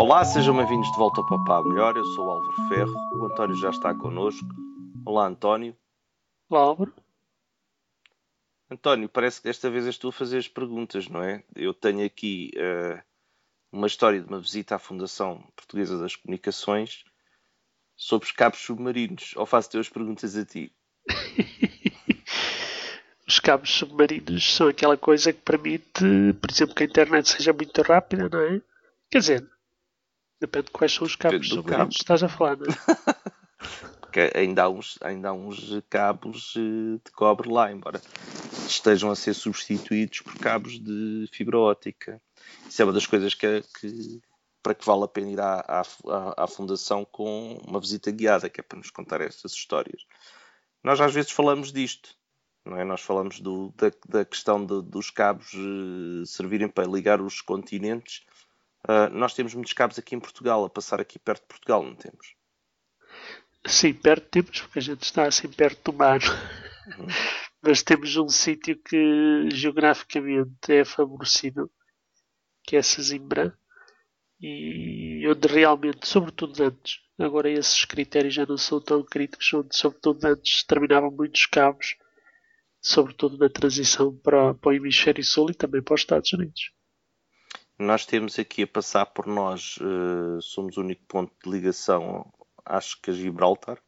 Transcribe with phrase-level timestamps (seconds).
[0.00, 1.96] Olá, sejam bem-vindos de volta para o Pá Melhor.
[1.96, 2.94] Eu sou o Álvaro Ferro.
[3.14, 4.46] O António já está connosco.
[5.04, 5.76] Olá, António.
[6.48, 6.94] Olá, Álvaro.
[8.70, 11.42] António, parece que desta vez és tu a fazer as perguntas, não é?
[11.52, 13.02] Eu tenho aqui uh,
[13.72, 17.02] uma história de uma visita à Fundação Portuguesa das Comunicações
[17.96, 19.34] sobre os cabos submarinos.
[19.36, 20.72] Ou faço-te as perguntas a ti?
[23.26, 26.04] os cabos submarinos são aquela coisa que permite,
[26.40, 28.62] por exemplo, que a internet seja muito rápida, não é?
[29.10, 29.57] Quer dizer,
[30.40, 33.28] depende de quais são os cabos submarinos que estás a falar, não é?
[34.00, 38.00] Porque ainda há uns, ainda há uns cabos eh, de cobre lá, embora
[38.66, 42.20] estejam a ser substituídos por cabos de fibra óptica.
[42.68, 44.20] Isso é uma das coisas que, que
[44.62, 48.60] para que vale a pena ir à, à, à, fundação com uma visita guiada, que
[48.60, 50.06] é para nos contar estas histórias.
[50.82, 52.10] Nós às vezes falamos disto,
[52.64, 52.84] não é?
[52.84, 58.26] Nós falamos do, da, da, questão de, dos cabos uh, servirem para ligar os continentes.
[58.88, 61.94] Uh, nós temos muitos cabos aqui em Portugal, a passar aqui perto de Portugal, não
[61.94, 62.34] temos?
[63.66, 66.20] Sim, perto temos, porque a gente está assim perto do mar.
[66.86, 67.06] Uhum.
[67.60, 71.70] Mas temos um sítio que geograficamente é favorecido,
[72.64, 73.58] que é Sesimbra,
[74.40, 80.24] e onde realmente, sobretudo antes, agora esses critérios já não são tão críticos, onde sobretudo
[80.24, 81.96] antes terminavam muitos cabos,
[82.80, 86.72] sobretudo na transição para, para o hemisfério sul e também para os Estados Unidos.
[87.78, 92.26] Nós temos aqui a passar por nós, uh, somos o único ponto de ligação,
[92.64, 93.78] acho que a Gibraltar.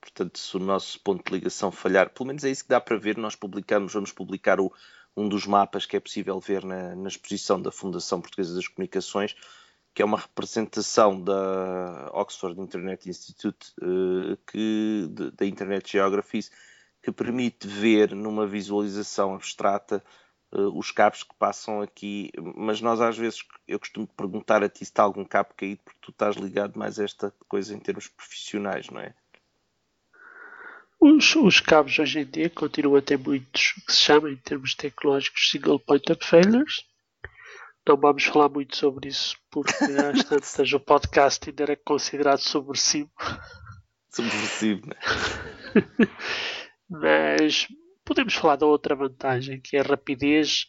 [0.00, 2.96] Portanto, se o nosso ponto de ligação falhar, pelo menos é isso que dá para
[2.96, 4.72] ver, nós publicamos, vamos publicar o,
[5.16, 9.36] um dos mapas que é possível ver na, na exposição da Fundação Portuguesa das Comunicações,
[9.94, 16.50] que é uma representação da Oxford Internet Institute, uh, que, da Internet Geographies,
[17.00, 20.02] que permite ver numa visualização abstrata
[20.52, 22.30] uh, os cabos que passam aqui.
[22.56, 26.00] Mas nós, às vezes, eu costumo perguntar a ti se está algum cabo caído, porque
[26.02, 29.14] tu estás ligado mais a esta coisa em termos profissionais, não é?
[31.00, 34.74] Os, os cabos hoje em dia continuam a ter muitos que se chamam, em termos
[34.74, 36.84] tecnológicos, single point of failures.
[37.88, 39.72] Não vamos falar muito sobre isso porque
[40.12, 43.10] às tantas o podcast ainda era considerado subversivo.
[44.10, 44.96] Subversivo, né?
[46.88, 47.66] Mas
[48.10, 50.66] podemos falar da outra vantagem, que é a rapidez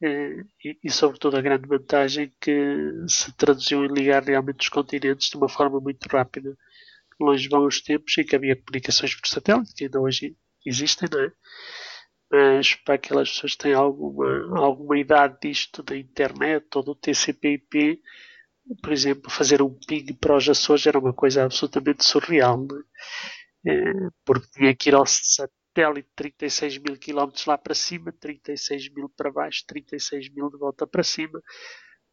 [0.00, 5.28] eh, e, e, sobretudo, a grande vantagem que se traduziu em ligar realmente os continentes
[5.28, 6.56] de uma forma muito rápida
[7.20, 11.20] longe vão os tempos em que havia comunicações por satélite, que ainda hoje existem, não
[11.20, 11.32] é?
[12.30, 18.00] Mas para aquelas pessoas que têm alguma, alguma idade disto da internet ou do TCP/IP,
[18.82, 22.66] por exemplo, fazer um ping para os Açores era uma coisa absolutamente surreal,
[23.64, 23.70] é?
[23.72, 23.92] É,
[24.24, 25.04] porque tinha que ir ao
[25.76, 30.86] satélite 36 mil quilómetros lá para cima, 36 mil para baixo, 36 mil de volta
[30.86, 31.42] para cima,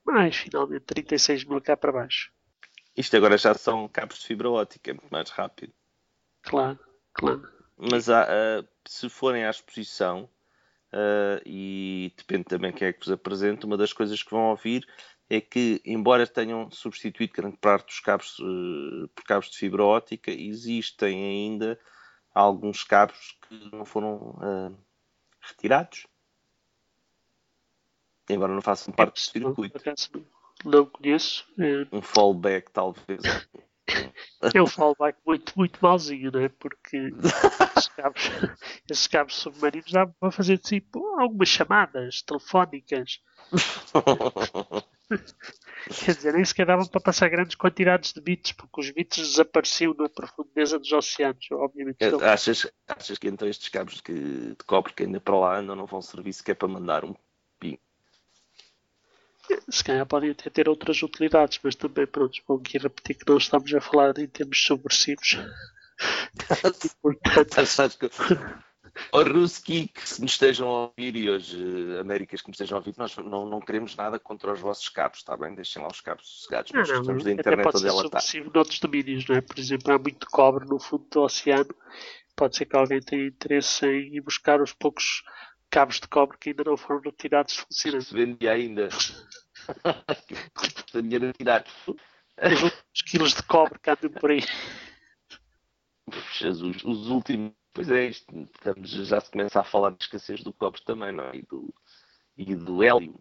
[0.05, 2.31] mas finalmente 36 mil cá para baixo.
[2.95, 5.73] Isto agora já são cabos de fibra óptica, é muito mais rápido.
[6.41, 6.77] Claro,
[7.13, 7.47] claro.
[7.77, 10.29] Mas há, uh, se forem à exposição,
[10.93, 14.85] uh, e depende também quem é que vos apresenta, uma das coisas que vão ouvir
[15.29, 20.29] é que, embora tenham substituído grande parte dos cabos uh, por cabos de fibra óptica,
[20.29, 21.79] existem ainda
[22.33, 24.75] alguns cabos que não foram
[25.39, 26.07] retirados.
[28.29, 29.81] Embora não façam parte do circuito.
[30.63, 31.45] Não conheço.
[31.59, 31.85] É...
[31.91, 33.21] Um fallback, talvez.
[34.53, 36.49] É um fallback muito, muito malzinho, não é?
[36.49, 36.97] Porque
[37.75, 38.31] esses cabos,
[38.89, 43.19] esses cabos submarinos dá para fazer tipo algumas chamadas telefónicas.
[46.05, 49.93] Quer dizer, nem sequer davam para passar grandes quantidades de bits, porque os bits desapareciam
[49.93, 51.97] na profundeza dos oceanos, obviamente.
[51.99, 55.75] É, achas, achas que então estes cabos que, de cobre que ainda para lá andam
[55.75, 57.13] não vão servir sequer para mandar um
[57.59, 57.77] ping?
[59.69, 63.37] se calhar podem até ter outras utilidades, mas também, pronto, vou aqui repetir que não
[63.37, 65.37] estamos a falar em termos subversivos.
[66.47, 68.09] Portanto...
[69.11, 71.57] Oh, Ruski, que se nos estejam a ouvir e hoje
[71.99, 75.19] Américas que me estejam a ouvir, nós não, não queremos nada contra os vossos cabos,
[75.19, 75.55] está bem?
[75.55, 78.19] Deixem lá os cabos sossegados, nós não, estamos da internet pode onde ela está.
[78.53, 79.41] noutros domínios, não é?
[79.41, 81.75] Por exemplo, há muito cobre no fundo do oceano,
[82.35, 85.23] pode ser que alguém tenha interesse em ir buscar os poucos
[85.71, 88.05] cabos de cobre que ainda não foram retirados de funcionamento.
[88.05, 88.89] Se vendia ainda.
[90.93, 91.65] dinheiro a tirar.
[92.93, 94.43] Os quilos de cobre que andam por aí.
[96.33, 97.53] Jesus, os últimos.
[97.73, 101.23] Pois é, isto, estamos, já se começa a falar de escassez do cobre também, não
[101.25, 101.37] é?
[101.37, 101.73] E do,
[102.37, 103.19] e do hélio.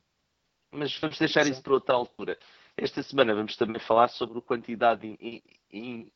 [0.71, 2.39] Mas vamos deixar isso para outra altura.
[2.77, 6.13] Esta semana vamos também falar sobre a quantidade in, in,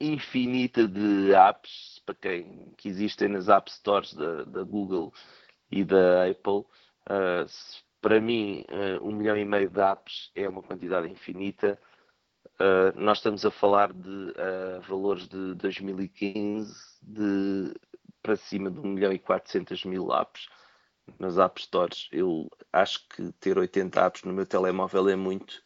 [0.00, 5.12] infinita de apps para quem que existem nas App Stores da, da Google
[5.70, 6.64] e da Apple
[7.08, 7.46] uh,
[8.00, 11.76] para mim, uh, um milhão e meio de apps é uma quantidade infinita.
[12.58, 17.74] Uh, nós estamos a falar de uh, valores de 2015 de
[18.22, 20.48] para cima de 1 milhão e 400 mil apps
[21.18, 22.08] nas App Stores.
[22.10, 25.62] Eu acho que ter 80 apps no meu telemóvel é muito.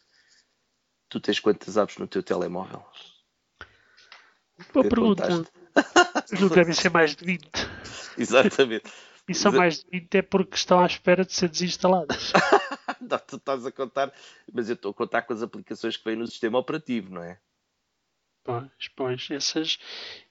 [1.09, 2.85] Tu tens quantas apps no teu telemóvel?
[4.73, 5.27] Boa pergunta.
[6.39, 7.49] Não devem ser mais de 20.
[8.17, 8.91] Exatamente.
[9.27, 12.33] E são mais de 20 é porque estão à espera de ser desinstaladas.
[13.27, 14.13] tu estás a contar,
[14.51, 17.39] mas eu estou a contar com as aplicações que vêm no sistema operativo, não é?
[18.43, 19.77] Pois, pois, essas,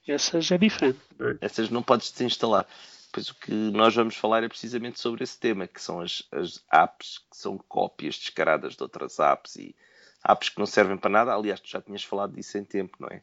[0.07, 0.99] essas é diferente.
[1.17, 1.37] Não é?
[1.41, 2.67] Essas não podes desinstalar.
[3.11, 6.63] Pois o que nós vamos falar é precisamente sobre esse tema, que são as, as
[6.71, 9.75] apps que são cópias descaradas de outras apps e
[10.27, 11.33] apps que não servem para nada.
[11.33, 13.21] Aliás, tu já tinhas falado disso em tempo, não é?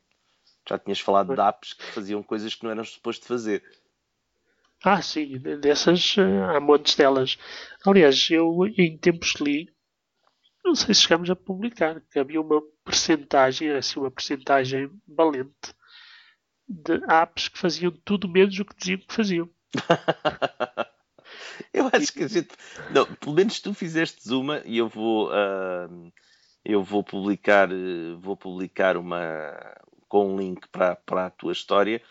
[0.69, 3.63] Já tinhas falado de apps que faziam coisas que não eram suposto fazer.
[4.85, 7.37] Ah, sim, dessas eh, há montes delas.
[7.85, 9.69] Aliás, eu em tempos li,
[10.65, 15.75] não sei se chegamos a publicar, que havia uma percentagem, assim, uma percentagem valente
[16.69, 19.51] de apps que faziam tudo menos o que diziam que faziam.
[21.73, 22.51] eu acho que a gente.
[22.93, 25.29] Não, pelo menos tu fizeste uma e eu vou.
[25.31, 26.13] Uh,
[26.65, 27.69] eu vou publicar,
[28.21, 29.55] vou publicar uma
[30.07, 32.03] com um link para, para a tua história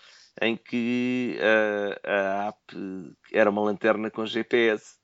[0.42, 4.98] em que uh, a app era uma lanterna com GPS.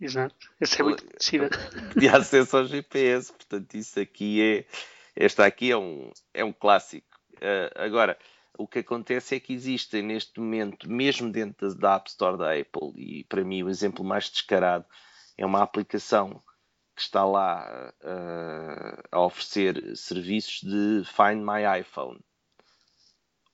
[0.00, 1.50] Exato, essa é muito conhecida.
[1.96, 4.66] De acesso ao GPS, portanto, isso aqui é.
[5.16, 7.08] Esta aqui é um, é um clássico.
[7.34, 8.16] Uh, agora,
[8.56, 12.92] o que acontece é que existem neste momento, mesmo dentro da App Store da Apple,
[12.96, 14.84] e para mim o exemplo mais descarado
[15.36, 16.42] é uma aplicação
[16.94, 22.18] que está lá uh, a oferecer serviços de Find My iPhone.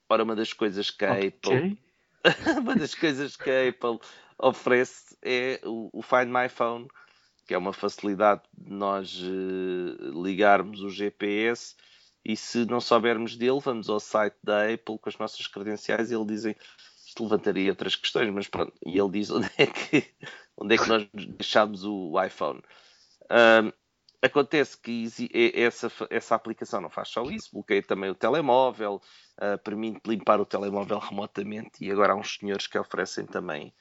[0.09, 1.12] Ora, uma das coisas que a.
[1.12, 1.79] Apple
[2.59, 3.99] uma das coisas que a Apple
[4.39, 6.89] oferece é o, o, Find My Phone,
[7.47, 11.75] que é uma facilidade de nós uh, ligarmos o GPS
[12.25, 16.15] e se não soubermos dele, vamos ao site da Apple com as nossas credenciais e
[16.15, 16.56] ele dizem
[17.06, 20.11] isto levantaria outras questões, mas pronto, e ele diz onde é que,
[20.56, 22.61] onde é que nós deixámos o iPhone.
[23.31, 23.73] Um,
[24.25, 25.06] acontece que
[25.55, 29.00] essa, essa aplicação não faz só isso, bloqueia também o telemóvel,
[29.38, 33.73] uh, permite limpar o telemóvel remotamente e agora há uns senhores que oferecem também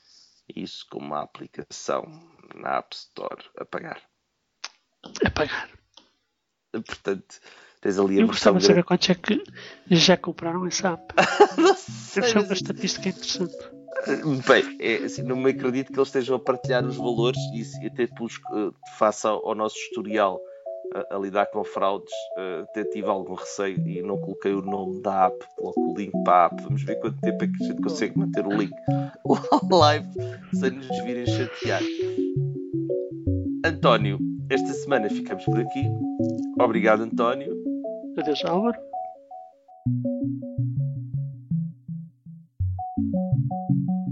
[0.53, 2.03] isso como uma aplicação
[2.55, 4.01] na App Store a pagar.
[5.25, 5.69] A pagar.
[6.71, 7.39] Portanto,
[7.83, 9.43] Tens ali a Eu gostava de saber quantos é que
[9.91, 11.13] já compraram essa app.
[11.59, 12.21] não sei.
[12.21, 13.82] Deve ser uma estatística interessante.
[14.47, 17.39] Bem, é, assim, não me acredito que eles estejam a partilhar os valores
[17.81, 20.39] e até pus, uh, face ao, ao, nosso historial
[20.95, 25.01] uh, a lidar com fraudes, uh, até tive algum receio e não coloquei o nome
[25.01, 26.63] da app, coloco o link para a app.
[26.63, 28.73] Vamos ver quanto tempo é que a gente consegue manter o link
[29.71, 30.07] live
[30.53, 31.81] sem nos virem chatear.
[33.65, 34.19] António,
[34.49, 35.83] esta semana ficamos por aqui.
[36.59, 37.53] Obrigado, António.
[38.17, 38.77] Adeus, Álvaro.
[43.11, 43.15] Thank
[43.87, 44.02] you.